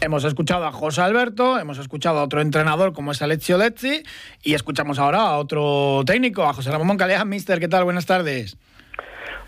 [0.00, 4.04] Hemos escuchado a José Alberto, hemos escuchado a otro entrenador como es Alessio Lezzi
[4.44, 7.28] y escuchamos ahora a otro técnico, a José Ramón Calejan.
[7.28, 7.82] Mister, ¿qué tal?
[7.82, 8.56] Buenas tardes.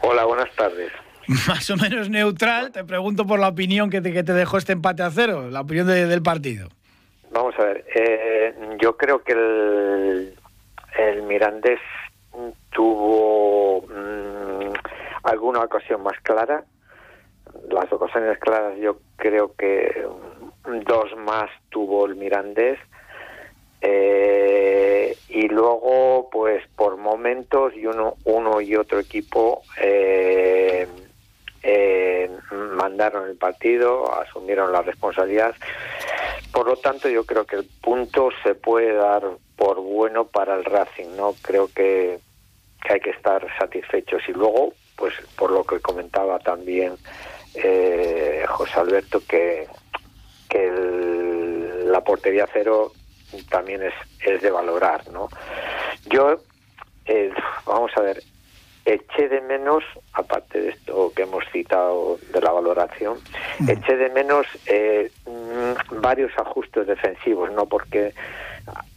[0.00, 0.90] Hola, buenas tardes.
[1.46, 4.72] Más o menos neutral, te pregunto por la opinión que te, que te dejó este
[4.72, 6.68] empate a cero, la opinión del partido.
[7.30, 10.34] Vamos a ver, eh, yo creo que el,
[10.98, 11.78] el Mirandés
[12.70, 14.72] tuvo mm,
[15.22, 16.64] alguna ocasión más clara.
[17.70, 20.06] Las ocasiones claras yo creo que
[20.86, 22.78] dos más tuvo el Mirandés.
[23.82, 30.86] Eh, y luego, pues por momentos, y uno, uno y otro equipo eh,
[31.62, 35.54] eh, mandaron el partido, asumieron la responsabilidad.
[36.52, 39.22] Por lo tanto, yo creo que el punto se puede dar
[39.56, 41.34] por bueno para el Racing, ¿no?
[41.42, 42.18] Creo que,
[42.82, 44.22] que hay que estar satisfechos.
[44.28, 46.92] Y luego, pues por lo que comentaba también
[47.54, 49.66] eh, José Alberto, que,
[50.48, 52.92] que el, la portería cero
[53.48, 55.28] también es, es de valorar, ¿no?
[56.10, 56.36] Yo,
[57.06, 57.32] eh,
[57.64, 58.22] vamos a ver,
[58.84, 63.18] eché de menos, aparte de esto que hemos citado de la valoración,
[63.60, 63.70] mm.
[63.70, 67.66] eché de menos eh, mm, varios ajustes defensivos, ¿no?
[67.66, 68.12] Porque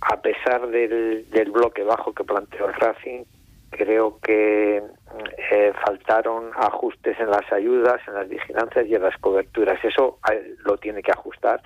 [0.01, 3.23] a pesar del, del bloque bajo que planteó el Racing,
[3.73, 4.81] creo que
[5.51, 9.83] eh, faltaron ajustes en las ayudas, en las vigilancias y en las coberturas.
[9.83, 11.61] Eso eh, lo tiene que ajustar.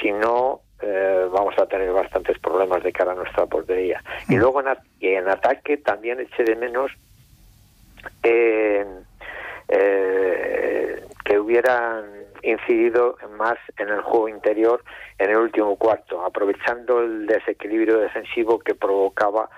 [0.00, 4.02] Si no, eh, vamos a tener bastantes problemas de cara a nuestra portería.
[4.28, 4.38] Y mm.
[4.38, 6.90] luego en, y en ataque también eché de menos
[8.22, 8.86] eh,
[11.24, 12.04] que hubieran
[12.42, 14.82] incidido más en el juego interior
[15.18, 19.50] en el último cuarto, aprovechando el desequilibrio defensivo que provocaba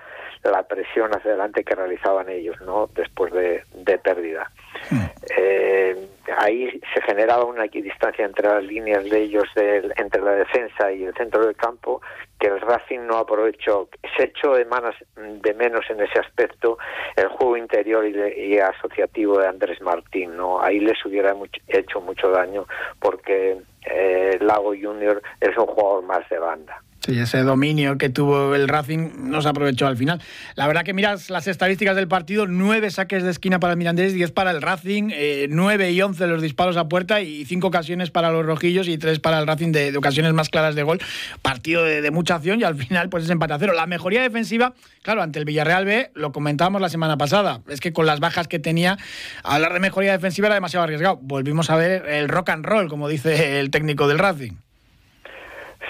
[0.43, 2.89] la presión hacia adelante que realizaban ellos, ¿no?
[2.95, 4.49] Después de, de pérdida.
[4.89, 5.05] Hmm.
[5.37, 10.91] Eh, ahí se generaba una equidistancia entre las líneas de ellos, del, entre la defensa
[10.91, 12.01] y el centro del campo,
[12.39, 13.89] que el Racing no aprovechó.
[14.17, 16.77] Se echó de, manos, de menos en ese aspecto
[17.15, 20.61] el juego interior y, y asociativo de Andrés Martín, ¿no?
[20.61, 22.65] Ahí les hubiera mucho, hecho mucho daño
[22.99, 26.81] porque eh, Lago Junior es un jugador más de banda.
[27.03, 30.21] Sí, ese dominio que tuvo el Racing no se aprovechó al final.
[30.53, 34.13] La verdad que miras las estadísticas del partido, nueve saques de esquina para el Mirandés,
[34.13, 38.11] diez para el Racing, eh, nueve y once los disparos a puerta y cinco ocasiones
[38.11, 40.99] para los rojillos y tres para el Racing de, ocasiones más claras de gol.
[41.41, 43.73] Partido de, mucha acción y al final pues es empate a cero.
[43.73, 47.93] La mejoría defensiva, claro, ante el Villarreal B, lo comentábamos la semana pasada, es que
[47.93, 48.99] con las bajas que tenía,
[49.43, 51.17] hablar de mejoría defensiva era demasiado arriesgado.
[51.19, 54.53] Volvimos a ver el rock and roll, como dice el técnico del Racing.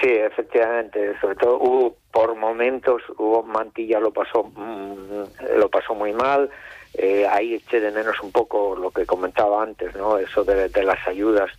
[0.02, 6.12] Sí, efectivamente, sobre todo hubo por momentos, hubo Mantilla lo pasó mm, lo pasó muy
[6.12, 6.50] mal,
[6.94, 10.18] eh, ahí eché de menos un poco lo que comentaba antes, ¿no?
[10.18, 11.50] Eso de, las ayudas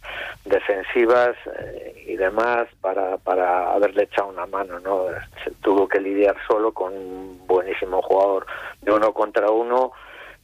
[0.44, 5.06] defensivas eh, y demás para, para haberle echado una mano, ¿no?
[5.42, 8.46] Se tuvo que lidiar solo con un buenísimo jugador
[8.82, 9.92] de uno contra uno.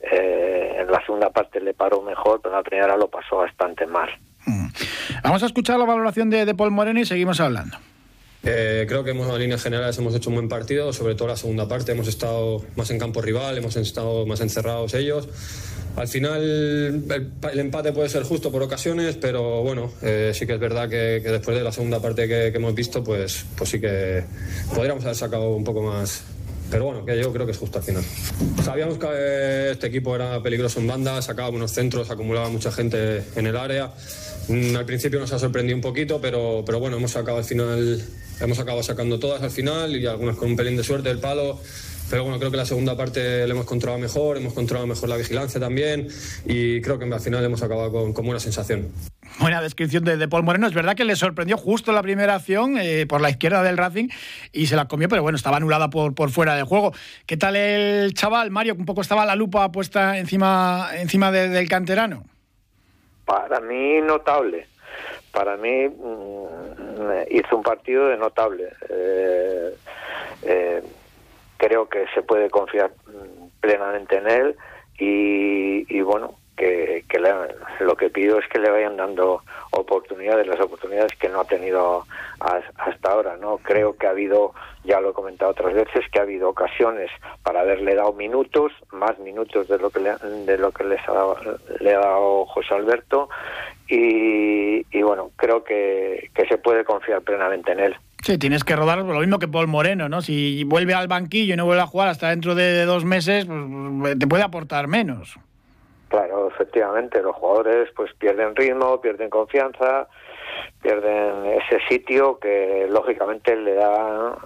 [0.01, 3.87] Eh, en la segunda parte le paró mejor, pero en la primera lo pasó bastante
[3.87, 4.09] mal.
[4.47, 4.69] Mm.
[5.23, 7.77] Vamos a escuchar la valoración de, de Paul Moreno y seguimos hablando.
[8.45, 11.67] Eh, creo que en líneas generales hemos hecho un buen partido, sobre todo la segunda
[11.67, 11.93] parte.
[11.93, 15.29] Hemos estado más en campo rival, hemos estado más encerrados ellos.
[15.97, 20.61] Al final el, empate puede ser justo por ocasiones, pero bueno, eh, sí que es
[20.61, 24.23] verdad que, después de la segunda parte que, hemos visto, pues, pues sí que
[24.73, 26.23] podríamos haber sacado un poco más,
[26.71, 28.05] pero bueno, que yo creo que es justo al final.
[28.63, 33.47] Sabíamos que este equipo era peligroso en banda, sacaba unos centros, acumulaba mucha gente en
[33.49, 33.91] el área.
[34.49, 38.03] Mm, al principio nos ha sorprendido un poquito, pero, pero bueno, hemos sacado al final,
[38.41, 41.61] hemos acabado sacando todas al final y algunas con un pelín de suerte del palo.
[42.11, 45.17] Pero bueno, creo que la segunda parte le hemos controlado mejor, hemos controlado mejor la
[45.17, 46.09] vigilancia también
[46.47, 48.89] y creo que al final hemos acabado con, con buena sensación.
[49.39, 50.67] Buena descripción de, de, Paul Moreno.
[50.67, 54.09] Es verdad que le sorprendió justo la primera acción eh, por la izquierda del Racing
[54.53, 56.95] y se la comió, pero bueno, estaba anulada por, por fuera del juego.
[57.27, 58.75] ¿Qué tal el chaval, Mario?
[58.75, 62.25] Un poco estaba la lupa puesta encima, encima de, del canterano.
[63.29, 64.67] Para mí, notable.
[65.33, 68.73] Para mí, mm, hizo un partido de notable.
[68.89, 69.75] Eh,
[70.45, 70.83] eh,
[71.59, 74.57] creo que se puede confiar mm, plenamente en él
[74.99, 77.05] y, bueno, que,
[77.81, 82.05] lo que pido es que le vayan dando oportunidades, las oportunidades que no ha tenido
[82.41, 83.37] hasta ahora.
[83.37, 84.55] no Creo que ha habido,
[84.85, 87.11] ya lo he comentado otras veces, que ha habido ocasiones
[87.43, 91.13] para haberle dado minutos, más minutos de lo que le, de lo que les ha
[91.13, 91.37] dado,
[91.81, 93.29] le ha dado José Alberto
[93.89, 97.97] y, y bueno, creo que, que se puede confiar plenamente en él.
[98.23, 100.23] Sí, tienes que rodar lo mismo que Paul Moreno, ¿no?
[100.23, 104.19] Si vuelve al banquillo y no vuelve a jugar hasta dentro de dos meses, pues
[104.19, 105.39] te puede aportar menos.
[106.09, 110.09] Claro, efectivamente, los jugadores pues pierden ritmo, pierden confianza
[110.83, 114.37] pierden ese sitio que lógicamente le da,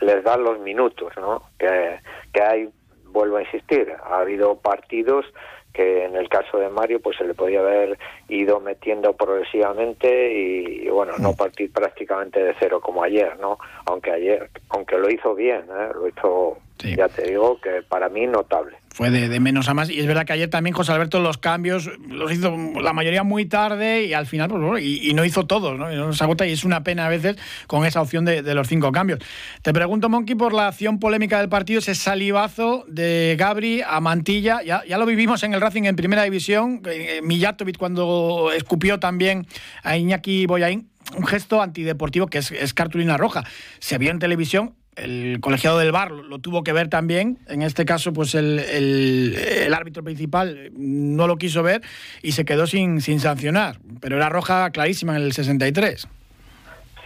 [0.00, 1.42] les da los minutos, ¿no?
[1.58, 2.00] Que,
[2.32, 2.68] que hay,
[3.06, 5.24] vuelvo a insistir, ha habido partidos
[5.72, 10.88] que en el caso de Mario pues se le podía haber ido metiendo progresivamente y,
[10.88, 11.36] bueno no mm.
[11.36, 15.90] partir prácticamente de cero como ayer no aunque ayer aunque lo hizo bien ¿eh?
[15.94, 19.90] lo hizo ya te digo que para mí notable fue de, menos a más.
[19.90, 23.46] Y es verdad que ayer también José Alberto los cambios los hizo la mayoría muy
[23.46, 25.92] tarde y al final, pues y, no hizo todos, ¿no?
[25.92, 27.36] Y no se agota y es una pena a veces
[27.68, 29.20] con esa opción de, los cinco cambios.
[29.62, 34.62] Te pregunto, Monkey, por la acción polémica del partido, ese salivazo de Gabri a Mantilla.
[34.64, 36.82] Ya, ya lo vivimos en el Racing en primera división.
[36.84, 39.46] Eh, Mijatovic cuando escupió también
[39.84, 43.44] a Iñaki Boyain un gesto antideportivo que es, cartulina roja.
[43.78, 47.38] Se vio en televisión, el colegiado del bar lo, tuvo que ver también.
[47.48, 51.82] En este caso, pues el, el, árbitro principal no lo quiso ver
[52.22, 53.76] y se quedó sin, sin sancionar.
[54.00, 56.08] Pero era roja clarísima en el 63.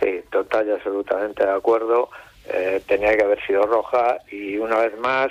[0.01, 2.11] Sí, total y absolutamente de acuerdo.
[2.49, 5.31] Eh, tenía que haber sido roja y una vez más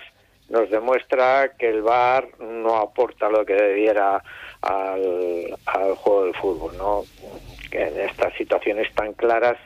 [0.50, 4.24] nos demuestra que el VAR no aporta lo que debiera
[4.62, 7.04] al, al juego del fútbol, ¿no?
[7.70, 9.58] Que en estas situaciones tan claras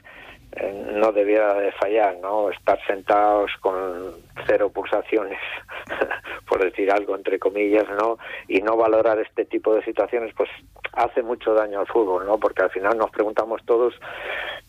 [0.93, 2.49] no debiera de fallar, ¿no?
[2.49, 4.13] Estar sentados con
[4.47, 5.39] cero pulsaciones,
[6.47, 8.17] por decir algo entre comillas, ¿no?
[8.47, 10.49] Y no valorar este tipo de situaciones, pues
[10.93, 12.37] hace mucho daño al fútbol, ¿no?
[12.37, 13.93] Porque al final nos preguntamos todos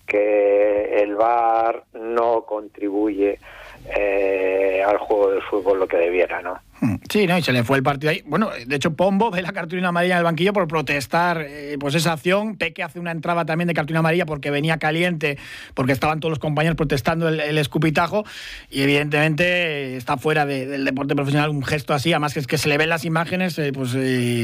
[0.06, 3.38] que el VAR no contribuye
[3.97, 6.59] eh, al juego del fútbol lo que debiera, ¿no?
[7.08, 8.23] Sí, no, y se le fue el partido ahí.
[8.26, 11.94] Bueno, de hecho, Pombo ve la cartulina amarilla en el banquillo por protestar eh, pues
[11.94, 12.56] esa acción.
[12.56, 15.38] Peque hace una entrada también de cartulina amarilla porque venía caliente,
[15.75, 18.25] porque estaban todos los compañeros protestando el, escupitajo.
[18.70, 22.12] Y evidentemente está fuera del deporte profesional un gesto así.
[22.12, 23.97] Además, que es que se le ven las imágenes, eh, pues,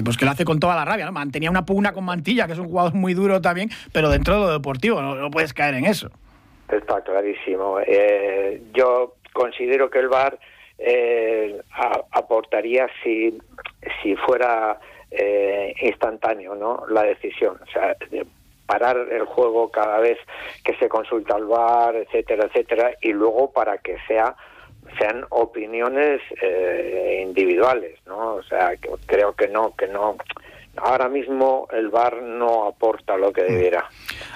[0.04, 1.06] pues que lo hace con toda la rabia.
[1.06, 1.12] ¿no?
[1.12, 4.40] Mantenía una pugna con Mantilla, que es un jugador muy duro también, pero dentro de
[4.40, 6.10] lo deportivo, no, puedes caer en eso.
[6.68, 7.78] Está clarísimo.
[8.72, 10.38] yo considero que el VAR
[10.78, 11.60] eh,
[12.10, 13.38] aportaría si,
[14.02, 14.78] si fuera
[15.10, 16.84] eh, instantáneo ¿no?
[16.88, 17.58] la decisión.
[17.62, 17.96] O sea,
[18.66, 20.18] parar el juego cada vez
[20.64, 24.34] que se consulta al VAR, etcétera, etcétera, y luego para que sea
[24.98, 28.34] sean opiniones eh, individuales, ¿no?
[28.34, 30.16] O sea, que creo que no, que no
[30.76, 33.46] ahora mismo el VAR no aporta lo que mm.
[33.46, 33.84] debiera.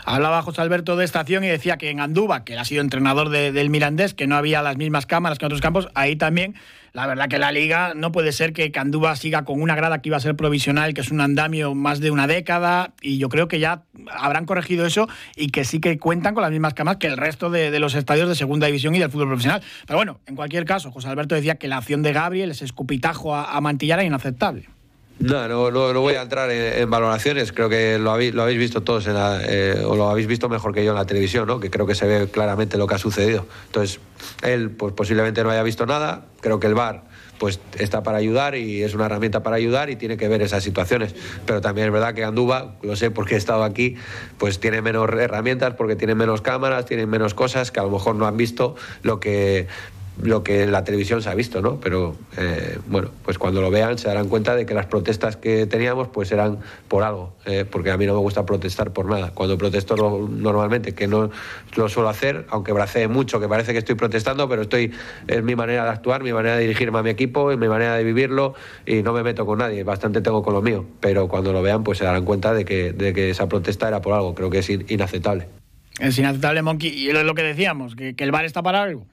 [0.04, 3.28] Hablaba José Alberto de estación y decía que en Andúba, que él ha sido entrenador
[3.30, 6.54] del Mirandés, que no había las mismas cámaras que en otros campos, ahí también
[6.96, 10.08] la verdad que la liga no puede ser que Candúba siga con una grada que
[10.08, 13.48] iba a ser provisional, que es un andamio más de una década, y yo creo
[13.48, 15.06] que ya habrán corregido eso
[15.36, 18.30] y que sí que cuentan con las mismas cámaras que el resto de, los estadios
[18.30, 19.62] de segunda división y del fútbol profesional.
[19.86, 23.34] Pero bueno, en cualquier caso, José Alberto decía que la acción de Gabriel, ese escupitajo
[23.34, 24.66] a, a Mantillar, era inaceptable.
[25.18, 27.52] No, no, no, voy a entrar en, valoraciones.
[27.52, 30.48] Creo que lo habéis, lo habéis visto todos, en la, eh, o lo habéis visto
[30.50, 31.58] mejor que yo en la televisión, ¿no?
[31.58, 33.46] que creo que se ve claramente lo que ha sucedido.
[33.66, 33.98] Entonces,
[34.42, 36.26] él pues, posiblemente no haya visto nada.
[36.40, 37.04] Creo que el VAR
[37.38, 40.62] pues, está para ayudar y es una herramienta para ayudar y tiene que ver esas
[40.62, 41.14] situaciones.
[41.46, 43.96] Pero también es verdad que Andúba, lo sé porque he estado aquí,
[44.36, 48.16] pues tiene menos herramientas, porque tiene menos cámaras, tiene menos cosas que a lo mejor
[48.16, 49.66] no han visto lo que
[50.22, 51.78] lo que en la televisión se ha visto, ¿no?
[51.80, 55.66] Pero eh, bueno, pues cuando lo vean se darán cuenta de que las protestas que
[55.66, 56.58] teníamos pues eran
[56.88, 59.32] por algo, eh, porque a mí no me gusta protestar por nada.
[59.32, 59.96] Cuando protesto
[60.28, 61.30] normalmente, que no
[61.76, 64.92] lo suelo hacer, aunque bracee mucho, que parece que estoy protestando, pero estoy
[65.26, 68.04] es mi manera de actuar, mi manera de dirigirme a mi equipo, mi manera de
[68.04, 68.54] vivirlo
[68.86, 71.84] y no me meto con nadie, bastante tengo con lo mío, pero cuando lo vean
[71.84, 75.48] pues se darán cuenta de que, esa protesta era por algo, creo que es inaceptable.
[75.98, 79.06] Es inaceptable, Monkey, y es lo que decíamos, que, que el bar está para algo.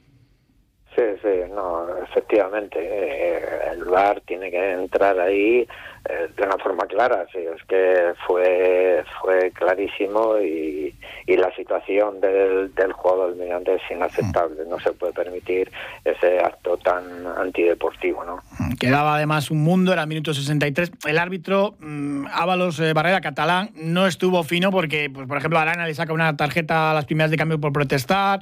[0.95, 2.77] Sí, sí, no, efectivamente.
[2.79, 5.67] Eh, el VAR tiene que entrar ahí
[6.07, 7.25] eh, de una forma clara.
[7.31, 10.93] Sí, es que fue fue clarísimo y,
[11.25, 14.65] y la situación del, del jugador del es inaceptable.
[14.67, 15.71] No se puede permitir
[16.03, 18.43] ese acto tan antideportivo, ¿no?
[18.79, 20.91] Quedaba además un mundo, era el minuto 63.
[21.07, 25.87] El árbitro mm, Ábalos eh, Barrera, catalán, no estuvo fino porque, pues, por ejemplo, Arana
[25.87, 28.41] le saca una tarjeta a las primeras de cambio por protestar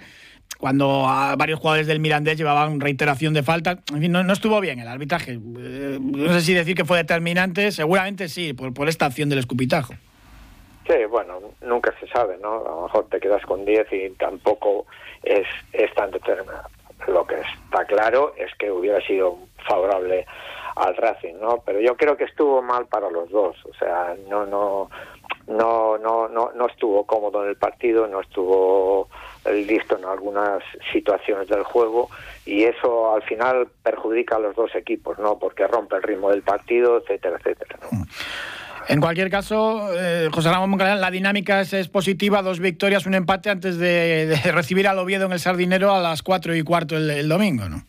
[0.58, 1.03] cuando
[1.38, 3.79] varios jugadores del Mirandés llevaban reiteración de falta.
[3.93, 5.34] En fin, no, estuvo bien el arbitraje.
[5.34, 9.93] Eh, no sé si decir que fue determinante, seguramente sí, por, esta acción del escupitajo.
[10.88, 12.62] Sí, bueno, nunca se sabe, ¿no?
[12.65, 14.86] A lo mejor te quedas con 10 y tampoco
[15.24, 16.67] es, es tan determinado.
[17.08, 20.25] Lo que está claro es que hubiera sido favorable
[20.75, 21.62] al Racing, ¿no?
[21.65, 24.89] Pero yo creo que estuvo mal para los dos, o sea, no no
[25.48, 29.10] no no no, no estuvo cómodo en el partido, no estuvo
[29.53, 32.10] listo en algunas situaciones del juego
[32.46, 35.38] y eso al final perjudica a los dos equipos, ¿no?
[35.39, 37.77] Porque rompe el ritmo del partido, etcétera, etcétera.
[38.88, 43.77] En cualquier caso, eh, José Ramón la dinámica es, positiva, dos victorias, un empate antes
[43.77, 47.84] de, recibir al Oviedo en el Sardinero a las cuatro y cuarto el, domingo, ¿no?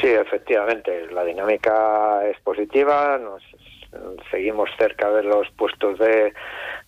[0.00, 3.42] Sí, efectivamente, la dinámica es positiva, nos
[4.30, 6.32] seguimos cerca de los puestos de,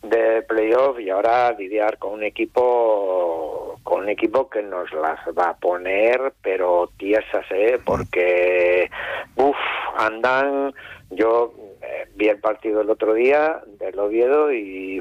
[0.02, 5.50] de playoff y ahora lidiar con un equipo con un equipo que nos las va
[5.50, 8.90] a poner pero tiesas eh porque
[9.36, 9.56] uff
[9.98, 10.72] andan
[11.10, 15.00] yo eh, vi el partido el otro día del Oviedo y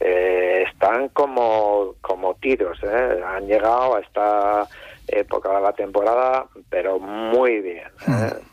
[0.00, 3.22] eh, están como, como tiros, eh.
[3.24, 4.68] han llegado a esta
[5.06, 7.88] época de la temporada, pero muy bien,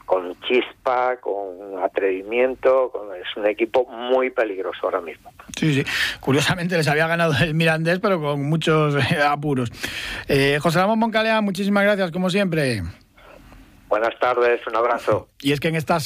[0.05, 5.31] con chispa, con atrevimiento, es un equipo muy peligroso ahora mismo.
[5.58, 5.84] Sí, sí,
[6.20, 9.72] curiosamente les había ganado el Mirandés, pero con muchos apuros.
[10.60, 12.81] José Ramón Moncalea, muchísimas gracias, como siempre.
[13.88, 15.27] Buenas tardes, un abrazo.
[15.41, 16.00] Y es que en esta